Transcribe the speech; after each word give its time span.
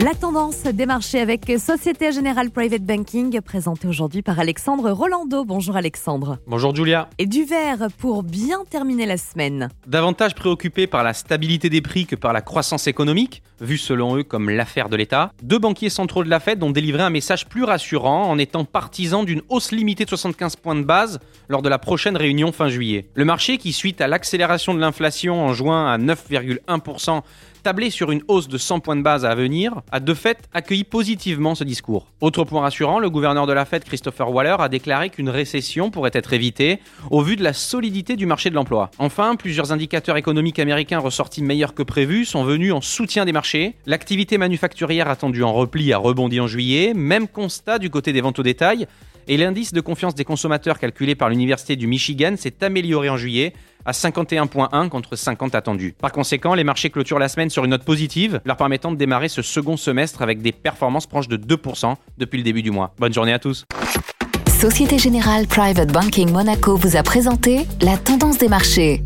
La 0.00 0.14
tendance 0.14 0.62
des 0.62 0.86
marchés 0.86 1.18
avec 1.18 1.50
Société 1.58 2.12
Générale 2.12 2.52
Private 2.52 2.84
Banking, 2.84 3.40
présentée 3.40 3.88
aujourd'hui 3.88 4.22
par 4.22 4.38
Alexandre 4.38 4.92
Rolando. 4.92 5.44
Bonjour 5.44 5.74
Alexandre. 5.74 6.38
Bonjour 6.46 6.72
Julia. 6.72 7.10
Et 7.18 7.26
du 7.26 7.42
vert 7.42 7.88
pour 7.98 8.22
bien 8.22 8.58
terminer 8.70 9.06
la 9.06 9.16
semaine. 9.16 9.70
Davantage 9.88 10.36
préoccupés 10.36 10.86
par 10.86 11.02
la 11.02 11.14
stabilité 11.14 11.68
des 11.68 11.80
prix 11.80 12.06
que 12.06 12.14
par 12.14 12.32
la 12.32 12.42
croissance 12.42 12.86
économique, 12.86 13.42
vue 13.60 13.76
selon 13.76 14.16
eux 14.16 14.22
comme 14.22 14.50
l'affaire 14.50 14.88
de 14.88 14.94
l'État, 14.94 15.32
deux 15.42 15.58
banquiers 15.58 15.90
centraux 15.90 16.22
de 16.22 16.30
la 16.30 16.38
Fed 16.38 16.62
ont 16.62 16.70
délivré 16.70 17.02
un 17.02 17.10
message 17.10 17.48
plus 17.48 17.64
rassurant 17.64 18.30
en 18.30 18.38
étant 18.38 18.64
partisans 18.64 19.24
d'une 19.24 19.42
hausse 19.48 19.72
limitée 19.72 20.04
de 20.04 20.10
75 20.10 20.54
points 20.54 20.76
de 20.76 20.84
base 20.84 21.18
lors 21.48 21.60
de 21.60 21.68
la 21.68 21.80
prochaine 21.80 22.16
réunion 22.16 22.52
fin 22.52 22.68
juillet. 22.68 23.08
Le 23.14 23.24
marché, 23.24 23.58
qui 23.58 23.72
suite 23.72 24.00
à 24.00 24.06
l'accélération 24.06 24.74
de 24.74 24.78
l'inflation 24.78 25.44
en 25.44 25.54
juin 25.54 25.92
à 25.92 25.98
9,1%, 25.98 27.22
tablé 27.62 27.90
sur 27.90 28.10
une 28.10 28.22
hausse 28.28 28.48
de 28.48 28.58
100 28.58 28.80
points 28.80 28.96
de 28.96 29.02
base 29.02 29.24
à 29.24 29.34
venir, 29.34 29.82
a 29.90 30.00
de 30.00 30.14
fait 30.14 30.48
accueilli 30.52 30.84
positivement 30.84 31.54
ce 31.54 31.64
discours. 31.64 32.06
Autre 32.20 32.44
point 32.44 32.62
rassurant, 32.62 32.98
le 32.98 33.10
gouverneur 33.10 33.46
de 33.46 33.52
la 33.52 33.64
Fed, 33.64 33.84
Christopher 33.84 34.30
Waller, 34.30 34.56
a 34.58 34.68
déclaré 34.68 35.10
qu'une 35.10 35.30
récession 35.30 35.90
pourrait 35.90 36.10
être 36.14 36.32
évitée 36.32 36.80
au 37.10 37.22
vu 37.22 37.36
de 37.36 37.42
la 37.42 37.52
solidité 37.52 38.16
du 38.16 38.26
marché 38.26 38.50
de 38.50 38.54
l'emploi. 38.54 38.90
Enfin, 38.98 39.36
plusieurs 39.36 39.72
indicateurs 39.72 40.16
économiques 40.16 40.58
américains 40.58 40.98
ressortis 40.98 41.42
meilleurs 41.42 41.74
que 41.74 41.82
prévu 41.82 42.24
sont 42.24 42.44
venus 42.44 42.72
en 42.72 42.80
soutien 42.80 43.24
des 43.24 43.32
marchés. 43.32 43.74
L'activité 43.86 44.38
manufacturière 44.38 45.08
attendue 45.08 45.42
en 45.42 45.52
repli 45.52 45.92
a 45.92 45.98
rebondi 45.98 46.40
en 46.40 46.46
juillet, 46.46 46.94
même 46.94 47.28
constat 47.28 47.78
du 47.78 47.90
côté 47.90 48.12
des 48.12 48.20
ventes 48.20 48.38
au 48.38 48.42
détail, 48.42 48.86
et 49.28 49.36
l'indice 49.36 49.72
de 49.72 49.80
confiance 49.82 50.14
des 50.14 50.24
consommateurs 50.24 50.78
calculé 50.78 51.14
par 51.14 51.28
l'Université 51.28 51.76
du 51.76 51.86
Michigan 51.86 52.34
s'est 52.36 52.64
amélioré 52.64 53.10
en 53.10 53.18
juillet 53.18 53.52
à 53.84 53.92
51.1 53.92 54.88
contre 54.88 55.16
50 55.16 55.54
attendus. 55.54 55.94
Par 55.98 56.12
conséquent, 56.12 56.54
les 56.54 56.64
marchés 56.64 56.90
clôturent 56.90 57.18
la 57.18 57.28
semaine 57.28 57.50
sur 57.50 57.64
une 57.64 57.70
note 57.70 57.84
positive, 57.84 58.40
leur 58.44 58.56
permettant 58.56 58.90
de 58.90 58.96
démarrer 58.96 59.28
ce 59.28 59.42
second 59.42 59.76
semestre 59.76 60.22
avec 60.22 60.42
des 60.42 60.52
performances 60.52 61.06
proches 61.06 61.28
de 61.28 61.36
2% 61.36 61.94
depuis 62.18 62.38
le 62.38 62.44
début 62.44 62.62
du 62.62 62.70
mois. 62.70 62.94
Bonne 62.98 63.12
journée 63.12 63.32
à 63.32 63.38
tous. 63.38 63.64
Société 64.48 64.98
Générale 64.98 65.46
Private 65.46 65.92
Banking 65.92 66.32
Monaco 66.32 66.76
vous 66.76 66.96
a 66.96 67.02
présenté 67.04 67.66
la 67.80 67.96
tendance 67.96 68.38
des 68.38 68.48
marchés. 68.48 69.02